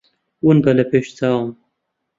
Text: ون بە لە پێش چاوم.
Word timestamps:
ون 0.45 0.57
بە 0.63 0.71
لە 0.77 0.85
پێش 0.91 1.07
چاوم. 1.17 1.49